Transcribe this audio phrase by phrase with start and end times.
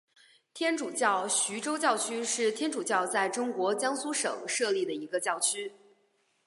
[0.55, 5.71] 天主教徐州教区是天主教在中国江苏省设立的一个教区。